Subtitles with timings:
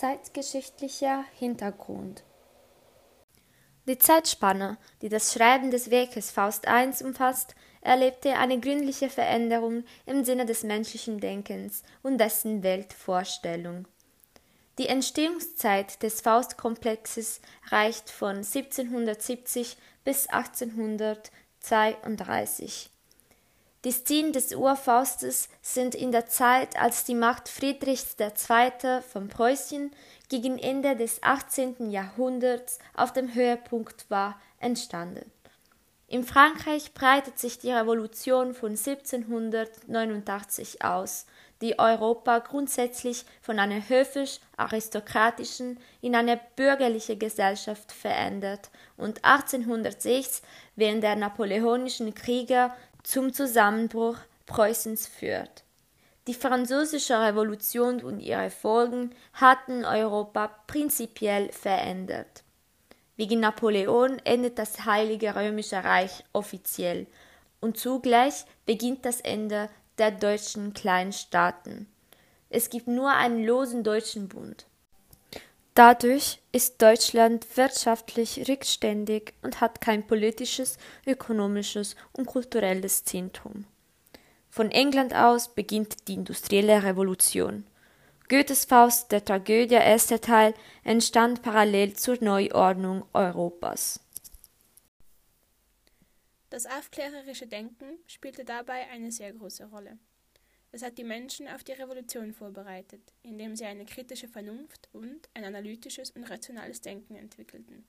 [0.00, 2.24] Zeitgeschichtlicher Hintergrund
[3.86, 10.24] Die Zeitspanne, die das Schreiben des Werkes Faust I umfasst, erlebte eine gründliche Veränderung im
[10.24, 13.86] Sinne des menschlichen Denkens und dessen Weltvorstellung.
[14.78, 22.88] Die Entstehungszeit des Faustkomplexes reicht von 1770 bis 1832.
[23.84, 29.00] Die Szenen des Urfaustes sind in der Zeit, als die Macht Friedrichs II.
[29.00, 29.90] von Preußen
[30.28, 31.90] gegen Ende des 18.
[31.90, 35.32] Jahrhunderts auf dem Höhepunkt war, entstanden.
[36.08, 41.24] In Frankreich breitet sich die Revolution von 1789 aus,
[41.62, 50.42] die Europa grundsätzlich von einer höfisch-aristokratischen in eine bürgerliche Gesellschaft verändert und 1806
[50.76, 52.70] während der napoleonischen Kriege
[53.02, 55.64] zum Zusammenbruch Preußens führt.
[56.26, 62.42] Die Französische Revolution und ihre Folgen hatten Europa prinzipiell verändert.
[63.16, 67.06] Wegen Napoleon endet das Heilige Römische Reich offiziell
[67.60, 71.86] und zugleich beginnt das Ende der deutschen Kleinstaaten.
[72.48, 74.66] Es gibt nur einen losen deutschen Bund.
[75.74, 83.66] Dadurch ist Deutschland wirtschaftlich rückständig und hat kein politisches, ökonomisches und kulturelles Zentrum.
[84.48, 87.64] Von England aus beginnt die industrielle Revolution.
[88.28, 94.00] Goethes Faust, der Tragödie erster Teil, entstand parallel zur Neuordnung Europas.
[96.48, 99.98] Das aufklärerische Denken spielte dabei eine sehr große Rolle.
[100.72, 105.44] Es hat die Menschen auf die Revolution vorbereitet, indem sie eine kritische Vernunft und ein
[105.44, 107.84] analytisches und rationales Denken entwickelten,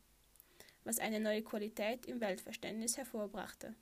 [0.83, 3.75] was eine neue Qualität im Weltverständnis hervorbrachte.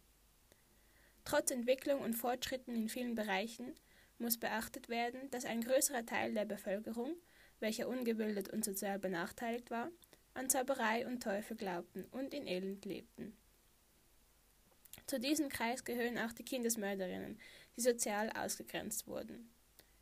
[1.24, 3.74] Trotz Entwicklung und Fortschritten in vielen Bereichen
[4.18, 7.16] muss beachtet werden, dass ein größerer Teil der Bevölkerung,
[7.62, 9.92] welcher ungebildet und sozial benachteiligt war,
[10.34, 13.38] an Zauberei und Teufel glaubten und in Elend lebten.
[15.08, 17.40] Zu diesem Kreis gehören auch die Kindesmörderinnen,
[17.80, 19.50] die sozial ausgegrenzt wurden.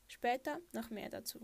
[0.08, 1.40] Später noch mehr dazu.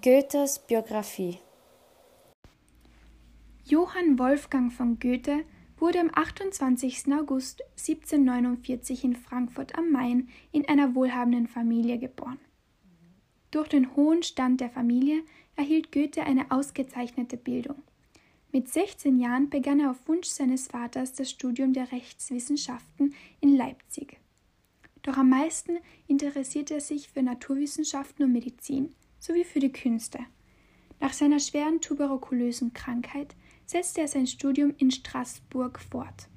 [0.00, 1.38] Goethes Biografie
[3.64, 5.44] Johann Wolfgang von Goethe
[5.78, 7.12] wurde am 28.
[7.14, 12.40] August 1749 in Frankfurt am Main in einer wohlhabenden Familie geboren.
[13.52, 15.22] Durch den hohen Stand der Familie
[15.62, 17.76] erhielt Goethe eine ausgezeichnete Bildung.
[18.50, 24.18] Mit 16 Jahren begann er auf Wunsch seines Vaters das Studium der Rechtswissenschaften in Leipzig.
[25.02, 25.78] Doch am meisten
[26.08, 30.18] interessierte er sich für Naturwissenschaften und Medizin sowie für die Künste.
[30.98, 36.28] Nach seiner schweren tuberkulösen Krankheit setzte er sein Studium in Straßburg fort.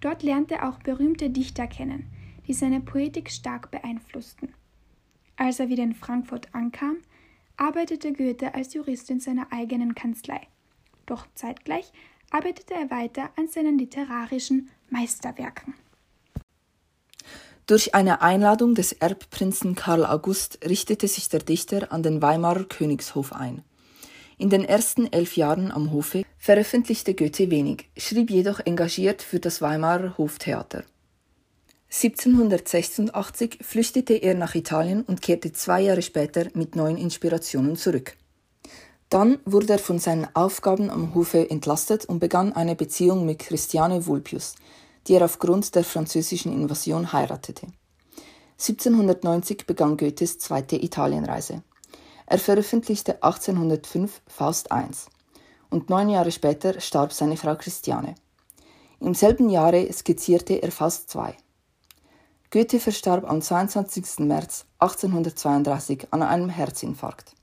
[0.00, 2.10] Dort lernte er auch berühmte Dichter kennen,
[2.46, 4.52] die seine Poetik stark beeinflussten.
[5.36, 6.98] Als er wieder in Frankfurt ankam,
[7.60, 10.40] arbeitete Goethe als Jurist in seiner eigenen Kanzlei.
[11.06, 11.92] Doch zeitgleich
[12.30, 15.74] arbeitete er weiter an seinen literarischen Meisterwerken.
[17.66, 23.32] Durch eine Einladung des Erbprinzen Karl August richtete sich der Dichter an den Weimarer Königshof
[23.32, 23.62] ein.
[24.38, 29.60] In den ersten elf Jahren am Hofe veröffentlichte Goethe wenig, schrieb jedoch engagiert für das
[29.60, 30.84] Weimarer Hoftheater.
[31.92, 38.16] 1786 flüchtete er nach Italien und kehrte zwei Jahre später mit neuen Inspirationen zurück.
[39.08, 44.06] Dann wurde er von seinen Aufgaben am Hofe entlastet und begann eine Beziehung mit Christiane
[44.06, 44.54] Vulpius,
[45.08, 47.66] die er aufgrund der französischen Invasion heiratete.
[48.60, 51.64] 1790 begann Goethes zweite Italienreise.
[52.26, 54.84] Er veröffentlichte 1805 Faust I
[55.70, 58.14] und neun Jahre später starb seine Frau Christiane.
[59.00, 61.34] Im selben Jahre skizzierte er Faust II.
[62.52, 64.26] Goethe verstarb am 22.
[64.26, 67.36] März 1832 an einem Herzinfarkt.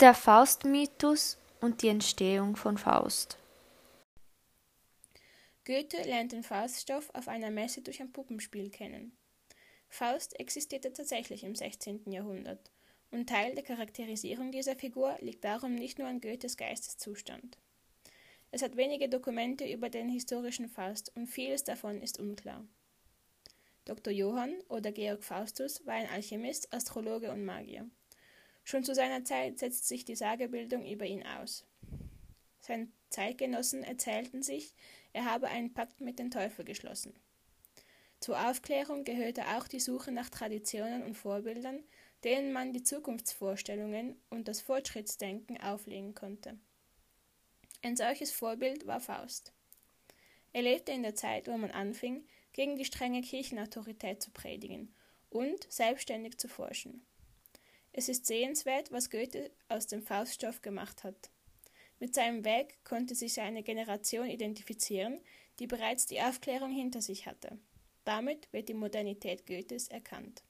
[0.00, 3.36] Der Faustmythos und die Entstehung von Faust.
[5.66, 9.14] Goethe lernt den Fauststoff auf einer Messe durch ein Puppenspiel kennen.
[9.90, 12.10] Faust existierte tatsächlich im 16.
[12.10, 12.70] Jahrhundert
[13.10, 17.58] und Teil der Charakterisierung dieser Figur liegt darum nicht nur an Goethes Geisteszustand.
[18.50, 22.64] Es hat wenige Dokumente über den historischen Faust und vieles davon ist unklar.
[23.84, 24.12] Dr.
[24.12, 27.88] Johann oder Georg Faustus war ein Alchemist, Astrologe und Magier.
[28.64, 31.64] Schon zu seiner Zeit setzt sich die Sagebildung über ihn aus.
[32.58, 34.74] Seine Zeitgenossen erzählten sich,
[35.12, 37.14] er habe einen Pakt mit dem Teufel geschlossen.
[38.18, 41.84] Zur Aufklärung gehörte auch die Suche nach Traditionen und Vorbildern,
[42.26, 46.58] denen man die Zukunftsvorstellungen und das Fortschrittsdenken auflegen konnte.
[47.82, 49.52] Ein solches Vorbild war Faust.
[50.52, 54.92] Er lebte in der Zeit, wo man anfing, gegen die strenge Kirchenautorität zu predigen
[55.30, 57.06] und selbstständig zu forschen.
[57.92, 61.30] Es ist sehenswert, was Goethe aus dem Fauststoff gemacht hat.
[62.00, 65.20] Mit seinem Weg konnte sich eine Generation identifizieren,
[65.60, 67.56] die bereits die Aufklärung hinter sich hatte.
[68.04, 70.42] Damit wird die Modernität Goethes erkannt.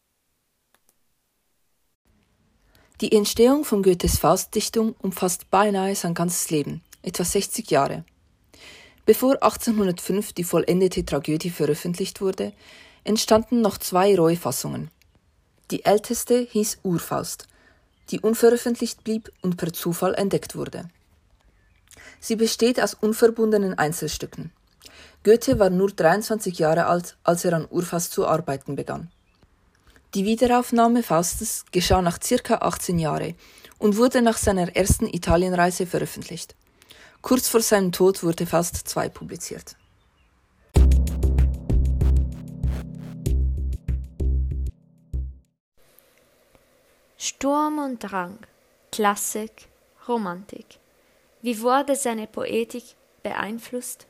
[3.03, 8.07] Die Entstehung von Goethes Faustdichtung umfasst beinahe sein ganzes Leben, etwa 60 Jahre.
[9.05, 12.55] Bevor 1805 die vollendete Tragödie veröffentlicht wurde,
[13.05, 14.91] entstanden noch zwei Reufassungen.
[15.71, 17.49] Die älteste hieß Urfaust,
[18.09, 20.89] die unveröffentlicht blieb und per Zufall entdeckt wurde.
[22.19, 24.53] Sie besteht aus unverbundenen Einzelstücken.
[25.23, 29.11] Goethe war nur 23 Jahre alt, als er an Urfaust zu arbeiten begann.
[30.17, 33.35] Die Wiederaufnahme Faustes geschah nach circa 18 Jahren
[33.77, 36.57] und wurde nach seiner ersten Italienreise veröffentlicht.
[37.21, 39.77] Kurz vor seinem Tod wurde Faust II publiziert.
[47.19, 48.39] Sturm und Drang,
[48.91, 49.69] Klassik,
[50.09, 50.79] Romantik.
[51.43, 52.85] Wie wurde seine Poetik
[53.23, 54.07] beeinflusst?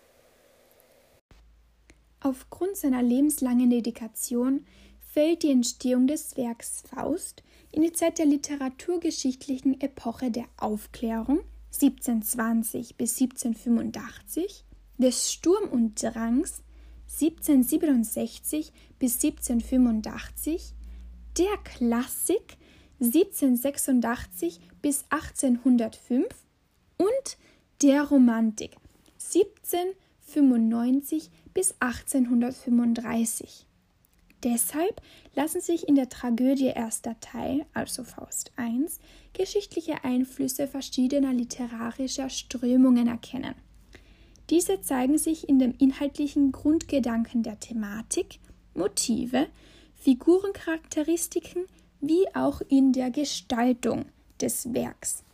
[2.21, 4.65] Aufgrund seiner lebenslangen Dedikation
[5.17, 7.43] fällt die Entstehung des Werks Faust
[7.73, 11.41] in die Zeit der literaturgeschichtlichen Epoche der Aufklärung
[11.73, 14.67] 1720 bis 1785,
[14.99, 16.63] des Sturm und Drangs
[17.19, 20.75] 1767 bis 1785,
[21.39, 22.59] der Klassik
[23.01, 26.27] 1786 bis 1805
[26.99, 27.39] und
[27.81, 28.77] der Romantik
[29.15, 33.67] 1795 bis 1835.
[34.47, 35.03] Deshalb
[35.35, 38.87] lassen sich in der Tragödie erster Teil, also Faust I,
[39.33, 43.57] geschichtliche Einflüsse verschiedener literarischer Strömungen erkennen.
[44.49, 48.39] Diese zeigen sich in dem inhaltlichen Grundgedanken der Thematik,
[48.75, 49.49] Motive,
[49.97, 51.67] Figurencharakteristiken
[52.01, 54.05] wie auch in der Gestaltung
[54.41, 55.25] des Werks.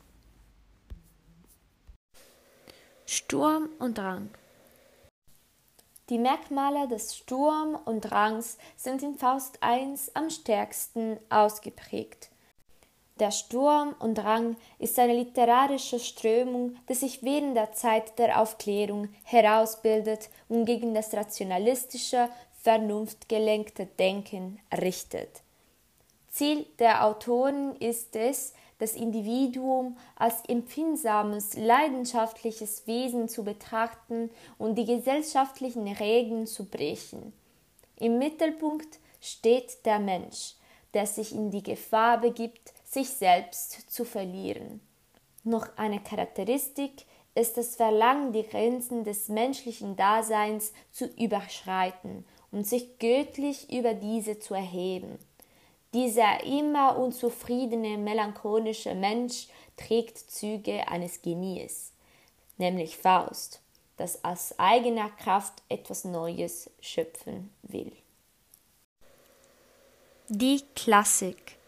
[3.05, 4.31] Sturm und Drang.
[6.08, 12.32] Die Merkmale des Sturm und Drangs sind in Faust I am stärksten ausgeprägt.
[13.20, 19.08] Der Sturm und Drang ist eine literarische Strömung, die sich während der Zeit der Aufklärung
[19.22, 22.28] herausbildet und gegen das rationalistische,
[22.62, 25.43] vernunftgelenkte Denken richtet.
[26.28, 34.84] Ziel der Autoren ist es, das Individuum als empfindsames, leidenschaftliches Wesen zu betrachten und die
[34.84, 37.32] gesellschaftlichen Regeln zu brechen.
[38.00, 40.56] Im Mittelpunkt steht der Mensch,
[40.94, 44.81] der sich in die Gefahr begibt, sich selbst zu verlieren.
[45.44, 47.06] Noch eine Charakteristik
[47.37, 54.40] ist das Verlangen, die Grenzen des menschlichen Daseins zu überschreiten und sich göttlich über diese
[54.40, 55.20] zu erheben.
[55.94, 61.92] Dieser immer unzufriedene, melancholische Mensch trägt Züge eines Genies,
[62.56, 63.60] nämlich Faust,
[63.98, 67.92] das aus eigener Kraft etwas Neues schöpfen will.
[70.28, 71.58] Die Klassik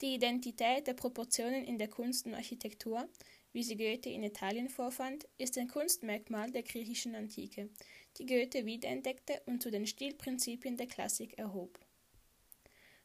[0.00, 3.08] Die Identität der Proportionen in der Kunst und Architektur,
[3.52, 7.68] wie sie Goethe in Italien vorfand, ist ein Kunstmerkmal der griechischen Antike,
[8.18, 11.78] die Goethe wiederentdeckte und zu den Stilprinzipien der Klassik erhob.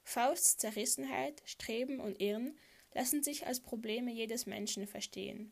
[0.04, 2.58] Fausts Zerrissenheit, Streben und Irren
[2.94, 5.52] lassen sich als Probleme jedes Menschen verstehen.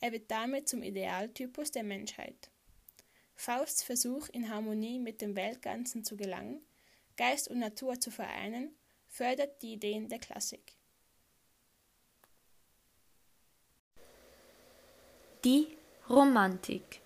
[0.00, 2.50] Er wird damit zum Idealtypus der Menschheit.
[3.34, 6.60] Fausts Versuch, in Harmonie mit dem Weltganzen zu gelangen,
[7.16, 8.76] Geist und Natur zu vereinen,
[9.08, 10.74] fördert die Ideen der Klassik.
[15.44, 15.76] Die
[16.08, 17.00] Romantik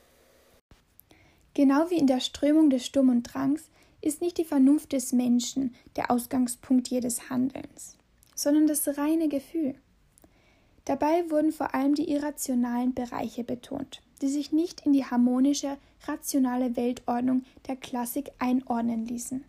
[1.55, 3.65] Genau wie in der Strömung des Sturm und Drangs
[4.01, 7.97] ist nicht die Vernunft des Menschen der Ausgangspunkt jedes Handelns,
[8.35, 9.75] sondern das reine Gefühl.
[10.85, 16.75] Dabei wurden vor allem die irrationalen Bereiche betont, die sich nicht in die harmonische, rationale
[16.77, 19.45] Weltordnung der Klassik einordnen ließen.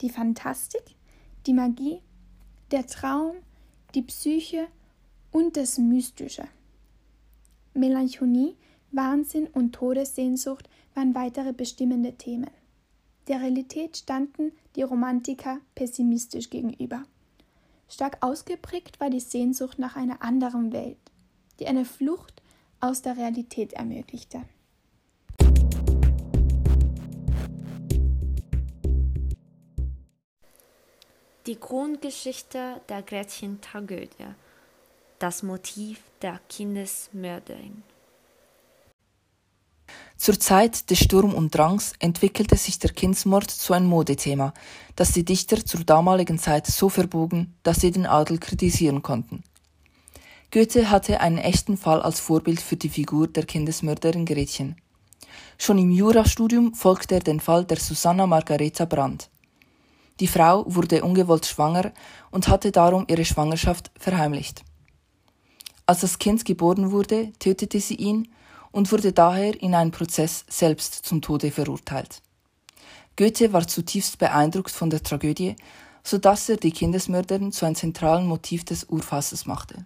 [0.00, 0.82] Die Fantastik,
[1.46, 2.00] die Magie,
[2.72, 3.36] der Traum,
[3.94, 4.66] die Psyche
[5.30, 6.44] und das Mystische.
[7.74, 8.54] Melancholie,
[8.90, 12.50] Wahnsinn und Todessehnsucht waren weitere bestimmende Themen.
[13.28, 17.02] Der Realität standen die Romantiker pessimistisch gegenüber.
[17.88, 20.98] Stark ausgeprägt war die Sehnsucht nach einer anderen Welt,
[21.60, 22.42] die eine Flucht
[22.80, 24.42] aus der Realität ermöglichte.
[31.48, 34.34] die Grundgeschichte der Gretchen-Tragödie,
[35.18, 37.82] das Motiv der Kindesmörderin.
[40.18, 44.52] Zur Zeit des Sturm und Drangs entwickelte sich der Kindsmord zu einem Modethema,
[44.96, 49.44] das die Dichter zur damaligen Zeit so verbogen, dass sie den Adel kritisieren konnten.
[50.50, 54.76] Goethe hatte einen echten Fall als Vorbild für die Figur der Kindesmörderin Gretchen.
[55.56, 59.30] Schon im Jurastudium folgte er den Fall der Susanna Margareta Brandt.
[60.18, 61.92] Die Frau wurde ungewollt schwanger
[62.32, 64.64] und hatte darum ihre Schwangerschaft verheimlicht.
[65.86, 68.28] Als das Kind geboren wurde, tötete sie ihn
[68.70, 72.22] und wurde daher in einem Prozess selbst zum Tode verurteilt.
[73.16, 75.56] Goethe war zutiefst beeindruckt von der Tragödie,
[76.04, 79.84] so dass er die Kindesmörderin zu einem zentralen Motiv des Urfasses machte.